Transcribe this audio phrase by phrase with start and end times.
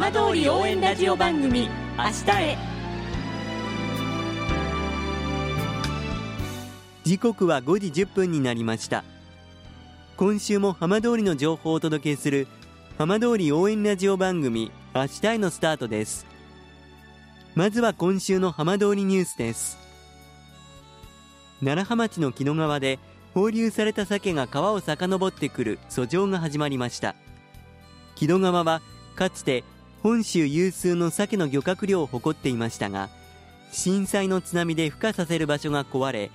[0.00, 1.68] 浜通り応援ラジオ番組
[1.98, 2.56] 明日へ。
[7.02, 9.02] 時刻は5時10分になりました。
[10.16, 12.46] 今週も浜通りの情報をお届けする
[12.96, 16.26] 浜通り応援ラジオ番組明日へのスタートです。
[17.56, 19.78] まずは今週の浜通りニュースです。
[21.60, 23.00] 楢葉町の木野川で
[23.34, 27.16] 放流された鮭が川を遡ってくる遡上が始まりました。
[28.14, 28.80] 木戸川は
[29.16, 29.64] かつて
[30.02, 33.08] 本州有数の鮭の漁獲量を誇っていましたが
[33.72, 36.30] 震災の津波で孵化させる場所が壊れ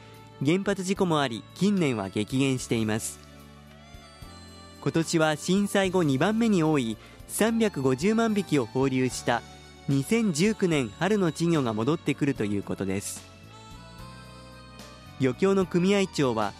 [0.46, 3.20] 原発事故もあり近年は激減しています。
[4.82, 6.98] 今年は震災後2番目に多い
[7.30, 9.42] 350万匹を放流した
[9.88, 13.24] 2019年春の稚魚が戻ってくるということです。
[15.22, 16.52] 漁協の組合長は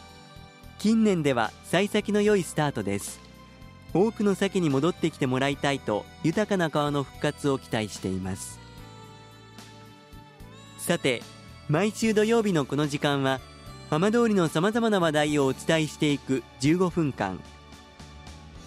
[0.80, 3.20] 近年では幸先の良いスタートです。
[3.94, 8.60] 多くの鮭に戻ってきてもらいたいと豊かな川の復活を期待しています。
[10.78, 11.22] さて
[11.70, 13.40] 毎週土曜日のこの時間は
[13.90, 17.40] 浜通りのさまざまな話題をお伝えしていく15分間。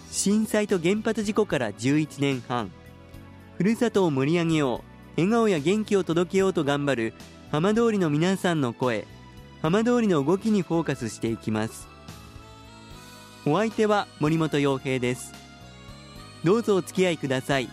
[0.09, 2.71] 震災と原発事故から11年半。
[3.57, 4.81] ふるさとを盛り上げよう。
[5.17, 7.13] 笑顔や元気を届けようと頑張る
[7.51, 9.05] 浜通りの皆さんの声。
[9.61, 11.96] 浜通りの動きにフォーカスしていきます。
[13.49, 15.33] お相手は森本洋平です。
[16.43, 17.69] どうぞお付き合いください。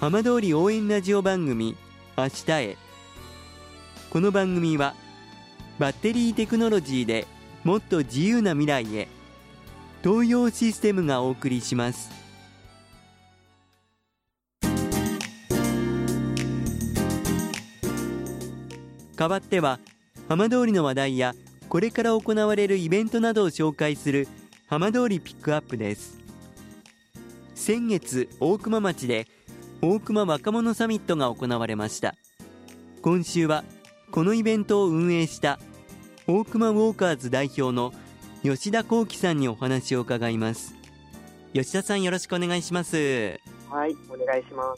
[0.00, 1.74] 浜通り応援ラジオ番組
[2.14, 2.76] 明日へ。
[4.10, 4.94] この番組は
[5.78, 7.26] バッテリーテクノロジーで
[7.64, 9.08] もっと自由な未来へ
[10.04, 12.10] 東洋システムがお送りします。
[19.16, 19.80] 代わっては
[20.28, 21.34] 浜通りの話題や
[21.76, 24.28] これから行われるイベントなどを紹介する
[24.66, 26.18] 浜通りピックアップです。
[27.54, 29.26] 先月大熊町で
[29.82, 32.14] 大熊若者サミットが行われました。
[33.02, 33.62] 今週は
[34.10, 35.58] このイベントを運営した
[36.26, 37.92] 大熊ウォーカーズ代表の
[38.42, 40.74] 吉田幸喜さんにお話を伺います。
[41.52, 43.38] 吉田さんよろしくお願いします。
[43.68, 44.74] はいお願いしま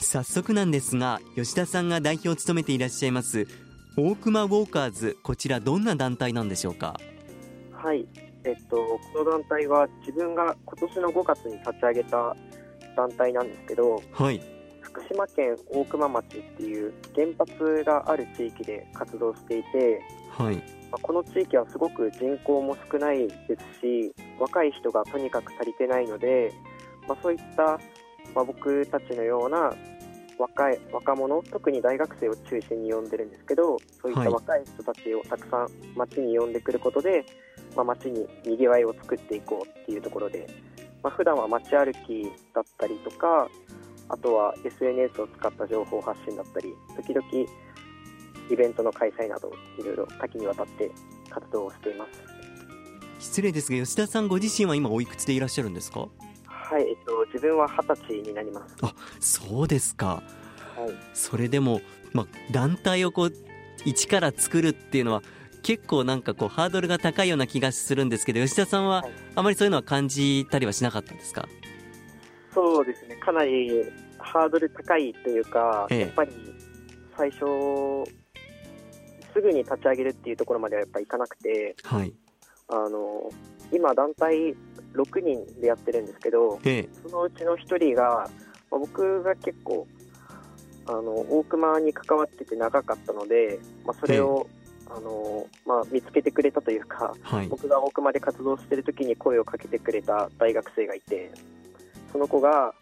[0.00, 0.10] す。
[0.10, 3.46] 早速なんですが吉田さんが代表を務めていらっしゃいます
[3.98, 7.00] 大熊ウォーカーズこちらどんな団体なんでしょうか？
[7.72, 8.06] はい。
[8.44, 12.36] えっとこの団体は自分が今年の5月に立ち上げた
[12.94, 14.42] 団体なんですけどはい。
[14.82, 20.56] 福島県大熊町っていう原発がある地域で活動していて、はい。
[20.56, 26.52] まあこの地域はすごく人口も少ないですし若い人がとにかく足りてないので、
[27.08, 27.80] まあ、そういった、
[28.34, 29.74] まあ、僕たちのような
[30.38, 37.24] 若い若者特に大学生を中心に呼んでるんですけどそういったはい若い人たちをたくさん町に呼んでくることで、
[37.74, 40.46] まあ、町ににぎわいを作っていこうっていうところで、
[41.02, 43.48] まあ普段は街歩きだったりとか
[44.08, 47.26] あとは SNS を使った情報発信だったり時々
[48.50, 50.90] イベントの開催などいろいろ多岐にわたって
[51.30, 52.10] 活動をしています。
[53.18, 56.06] 失礼ですが吉田さんご自身は今おいくつでいらっしゃるんですか？
[56.68, 58.76] はい、えっと、自分は二十歳になります。
[59.20, 60.22] そうですか。
[60.76, 61.80] はい、それでも、
[62.12, 63.32] まあ、団体をこう
[63.84, 65.22] 一から作るっていうのは
[65.62, 69.12] 結構なんかこうハードルが高いような気がするんですけど吉田さんははい。
[69.36, 71.48] あまりそういうのは感じたりはしなかったんですか？
[72.52, 73.84] そうですね、かなり
[74.18, 76.00] ハードル高いというか、ええ。
[76.00, 76.32] やっぱり
[77.16, 77.40] 最初、
[79.32, 82.12] すぐに立ち上げるっていうところまではやっぱいかなくて、はい。
[82.68, 83.30] あの
[83.72, 84.54] 今、団体
[84.96, 86.88] 6人でやってるんですけど、ええ。
[87.02, 88.28] そのうちの1人が、
[88.70, 89.86] まあ僕が結構
[90.88, 94.46] あの、大熊に関わってて長かったので、まあ、それを、
[94.88, 97.48] あのまあ、見つけてくれたというか、はい。
[97.48, 101.32] 僕が大熊で活動してる時に声をかけてくれた大学生がいて
[102.12, 102.72] その子が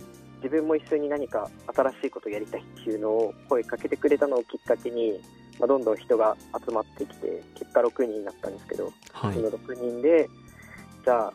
[0.42, 5.18] 自分も一緒に何か新しいことをやりたいっていうのを声かけてくれたのをきっかけに、
[5.58, 6.36] まあ、どんどん人が
[6.66, 9.34] 集まってきて結果6人になったんですけど、はい。
[9.34, 10.28] その6人で
[11.06, 11.32] じゃあ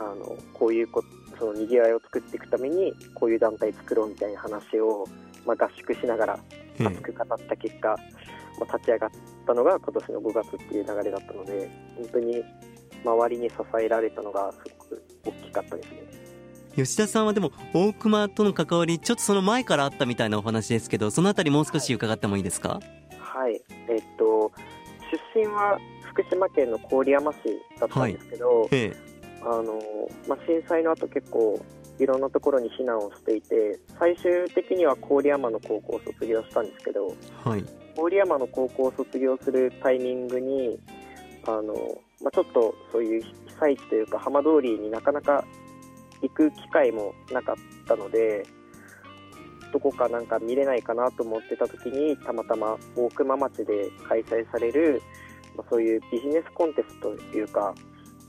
[0.00, 1.04] あのこういうこ
[1.38, 5.06] そのにぎわいを作っていくためにこういう団体作ろうみたいな話を、
[5.46, 6.38] まあ、合宿しながら
[6.78, 7.88] ええ熱く語った結果、
[8.58, 9.10] まあ、立ち上がっ
[9.46, 12.42] たのが今年の5月っていう流れだったので本当に
[13.04, 16.02] 周りに支えられたのがすごく大きかったですね。
[16.76, 22.80] 吉田さんはでも大熊との関わりちょっとその前からあったみたいなお話ですけどそのあたりもう少し伺ってもいいですか？
[23.18, 24.52] はい、えっと
[25.34, 25.78] 出身は
[26.12, 27.38] 福島県の郡山市
[27.78, 28.96] だったんですけど、え
[29.42, 29.80] あの
[30.28, 31.58] まあ、震災の後結構
[31.98, 37.14] いろんなところに避難をしていて最終的には郡山の高校を卒業したんですけど
[37.46, 37.64] えはい。
[37.96, 40.78] 郡山の高校を卒業するタイミングに
[41.46, 41.74] あの、
[42.22, 45.44] まあ、ちょっとそういう被災地というか浜通りになかなか
[46.22, 47.56] 行く機会もなかっ
[47.86, 48.46] たので
[49.72, 55.02] どこかなんか見れないかなと思ってた時にたまたま大熊町で開催される、
[55.56, 57.74] まあ、そういうビジネスコンテストというか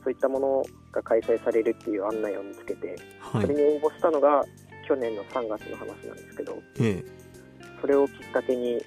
[0.04, 3.41] そういったものが開催されるっていう案内を見つけて、はい。
[3.43, 4.45] それに応募したのが
[4.88, 7.03] 去年の3月の話なんですけどえ
[7.79, 8.83] それをきっかけに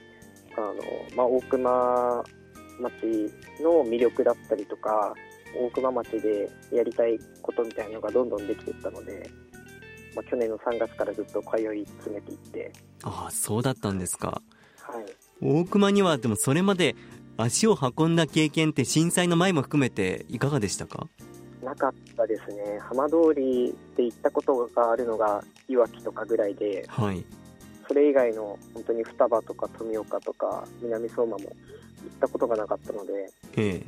[0.56, 0.74] あの、
[1.16, 2.24] まあ、大熊
[2.80, 2.92] 町
[3.62, 5.14] の魅力だったりとか
[5.56, 9.30] 大熊町でやりたいことみたいなのがどんどんできていったので、
[10.14, 12.72] まあ、去年の3月からずっと通い詰めていって、
[13.02, 14.42] ああそうだったんですか。
[14.82, 15.04] はい、
[15.40, 16.96] 大熊にはでもそれまで
[17.36, 21.06] 足を運んだ経験って震災の前も含めていかがでしたか？
[21.64, 22.78] なかったですね。
[22.80, 27.24] 浜通りで行ったことがあるのがいわきとかぐらいではい。
[27.88, 31.50] それ以外の本当に双葉とか富岡とか南相馬も行っ
[32.20, 33.12] たことがなかったので
[33.56, 33.82] ええ。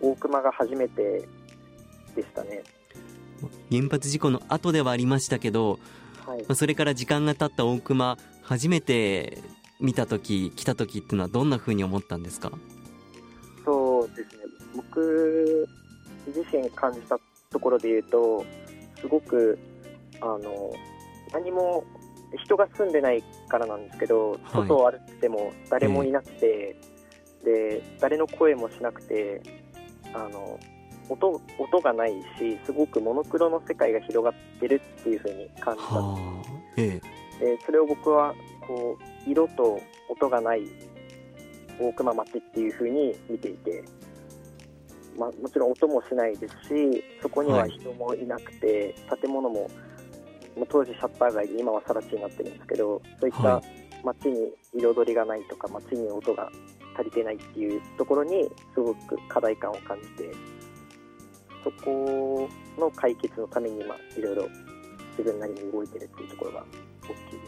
[0.00, 1.26] 大熊が初めて
[2.14, 2.62] でしたね。
[3.70, 5.78] 原発事故の後ではありましたけど
[6.26, 6.38] はい。
[6.40, 9.38] まあそれから時間が経った大熊初めて
[9.80, 12.50] 見た時来た時っていうのはどんな風に思ったんですか？
[13.64, 14.26] そうですね。
[14.74, 15.68] 僕
[16.28, 17.18] 自身感じた
[17.50, 18.44] ところで言うと
[19.00, 19.58] すごく
[20.20, 20.72] あの
[21.32, 21.84] 何も
[22.36, 24.40] 人が住んでないからなんですけど、はい。
[24.52, 26.76] 外を歩いても誰もいなくて、
[27.44, 29.42] で誰の声もしなくて
[30.12, 30.58] あの
[31.08, 35.94] 音音がないしすごくモノクロの世界が広がってるっていう風に感じた。
[35.94, 36.42] はあ。
[36.76, 37.00] え
[37.40, 37.44] え。
[37.56, 38.34] でそれを僕は
[38.66, 40.62] こう色と音がない
[41.80, 43.84] 大熊町っていう風に見ていて、
[45.18, 49.68] まあ、もちろん音もしないですしそこには人もいなくて、建物も
[50.68, 53.62] 当時シャッター街で今は更地になってるんですけどそういったは
[54.04, 56.50] 街に彩りがないとか街に音が
[56.96, 60.30] 足りてないっていうところにすごく課題感を感じて
[61.62, 62.48] そこ
[62.78, 64.48] の解決のために今いろいろ
[65.16, 66.64] 自分なりに動いてるっていうところが
[67.02, 67.46] 大きいで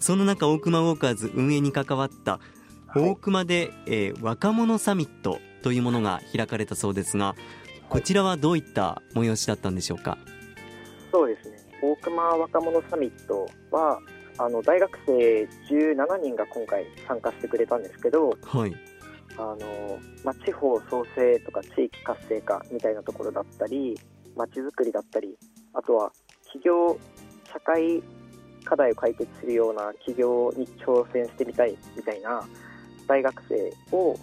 [0.00, 0.06] す。
[0.06, 2.38] その中大熊ウォーカーズ運営に関わった
[2.86, 3.00] はい。
[3.00, 7.34] 大熊で、えー若者サミットというものが開かれたそうですが
[7.88, 10.18] こちらはどういった催しだったんでしょうか？
[11.10, 11.58] そうですね。
[11.82, 13.98] 大熊若者サミットは
[14.36, 18.76] あの大学生17人が今回参加してくれたんですけどはい。
[19.36, 23.98] あの、まあ、地方創生とか地域活性化みたいなところだったり
[24.36, 25.36] まちづくりだったり
[25.74, 26.12] あとは
[26.44, 26.98] 企業
[27.52, 28.02] 社会
[28.64, 32.42] 課題を解決するような企業に挑戦してみたいみたいな
[33.06, 34.14] 大学生を、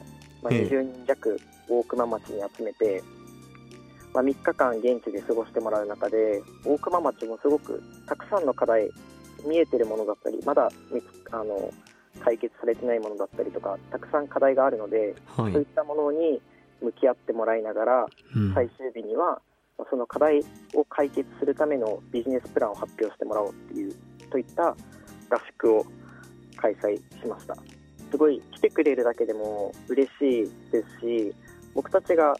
[0.45, 3.03] まあ、ええ20人弱大熊町に集めて、
[4.13, 8.89] まあ、3日間現地で過ごしてもらう中で大熊町もすごくたくさんの課題
[9.47, 10.69] 見えてるものだったりまだ
[11.31, 11.73] あの
[12.23, 15.53] 解決されてないものだったりとかたくさん課題があるので、はい。
[15.53, 16.39] そういったものに
[16.81, 18.05] 向き合ってもらいながら
[18.35, 18.53] うん。
[18.53, 19.41] 最終日には
[19.79, 20.41] まあその課題
[20.75, 23.95] を解決するためのビジネスプランを発表してもらおうっていう
[24.29, 24.75] といった合
[25.47, 25.85] 宿を
[26.55, 27.57] 開催しました
[28.11, 31.33] すごい来てくれるだけでも嬉しいですし
[31.73, 32.35] 僕たちが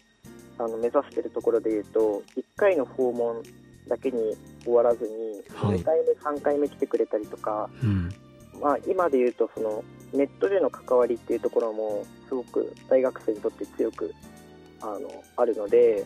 [0.58, 3.44] あの目指しているところでいうと1回の訪問
[3.88, 5.80] だけに終わらずにはい。
[5.80, 8.10] 2回目3回目来てくれたりとか、うん。
[8.62, 9.84] まあ、今で言うとその
[10.14, 14.14] ネットでの関わりっていうところもすごく大学生にとって強く
[14.82, 16.06] あのあるので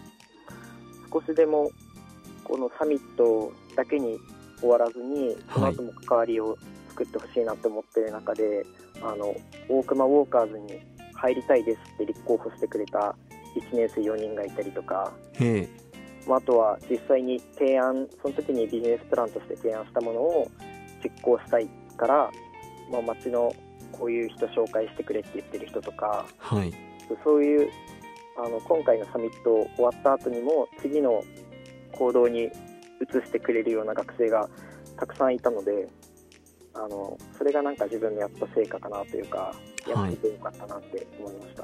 [1.13, 1.69] 少しでも
[2.43, 4.17] このサミットだけに
[4.59, 6.57] 終わらずにその後も関わりを
[6.89, 8.65] 作ってほしいなと思ってる中で、
[9.01, 9.35] あの
[9.67, 10.81] 大熊ウォーカーズに
[11.13, 13.15] 入りたいですって立候補してくれた
[13.55, 15.89] 1年生4人がいたりとか、ええ。
[16.27, 20.51] まあ、あとは実際に提案その時にビジネスプランとして提案したものを
[21.03, 22.29] 実行したいから、
[22.91, 23.53] まあ、町の
[23.91, 26.73] こういう人紹介してくれって言ってる人とかはい。
[27.23, 27.69] そういう
[28.37, 31.23] あの今回のサミット終わった後にも次の
[31.93, 32.49] 行動に移
[33.25, 34.47] してくれるような学生が
[34.97, 35.87] たくさんいたので
[36.79, 39.53] あのそれがなんか自分のやった成果かなというか
[39.87, 41.63] やっててよかったなって思いました。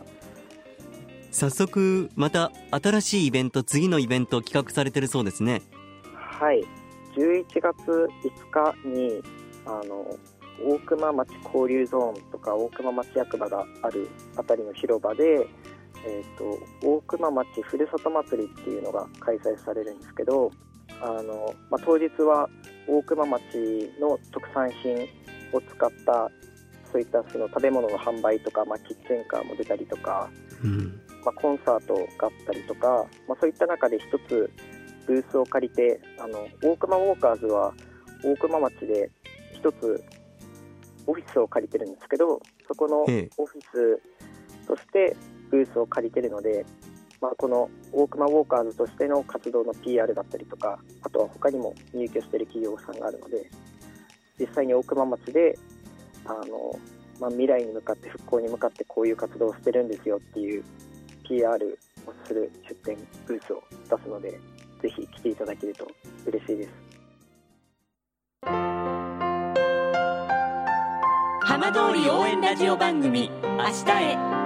[1.31, 5.61] 早速また新しいイベント次のイベントを企画されてるそうですね。
[6.13, 6.63] はい、
[7.15, 8.05] 11月5
[8.51, 9.21] 日に
[9.65, 10.17] あの
[10.63, 15.47] 大熊町交流ゾーンとか大熊町役場があるあたりの広場で、
[16.05, 20.51] えー、と大熊町ふるさと祭りっていうのが開催されるんですけど
[21.01, 22.49] あの、まあ、当日は
[22.87, 23.41] 大熊町
[23.99, 25.07] の特産品
[25.51, 26.31] を使った
[26.91, 30.29] そういったその食べ物の販売とか、まあ、キッチンカーも出たりとか、
[30.63, 31.01] うん。
[31.25, 34.49] まあ、コンサートがあったりとか、まあ、そういった中で一つ
[35.07, 37.73] ブースを借りてあの大熊ウォーカーズは
[38.23, 39.09] 大熊町で
[39.53, 40.03] 一つ
[41.07, 43.99] オフィスを借りてるんですけどそこのオフええィ
[44.63, 45.15] スとして
[45.49, 46.65] ブースを借りてるので、
[47.25, 53.49] まあ、この大熊ウォーカーズとしての活動の PR だったりとかあとは他にも入居している企業さんがあるので
[54.39, 55.57] 実際に大熊町で
[56.25, 56.79] あの、
[57.19, 60.63] まあ、未来に向かって復興に向かってこういう活動をしてるんですよっていう
[61.27, 64.39] PR をする出店ブースを出すので
[64.83, 65.87] ぜひ来ていただけると
[66.27, 66.69] 嬉しいです。
[71.41, 74.45] 浜通り応援ラジオ番組「明日へ」